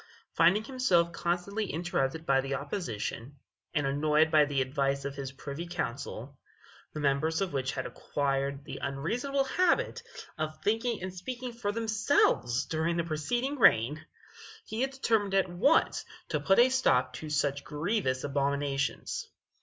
[0.33, 3.35] Finding himself constantly interrupted by the opposition,
[3.75, 6.39] and annoyed by the advice of his privy council,
[6.93, 10.01] the members of which had acquired the unreasonable habit
[10.39, 14.03] of thinking and speaking for themselves during the preceding reign,
[14.65, 19.29] he determined at once to put a stop to such grievous abominations.